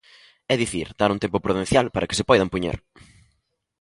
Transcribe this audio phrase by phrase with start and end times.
[0.53, 2.77] É dicir, dar un tempo prudencial para que se poidan poñer.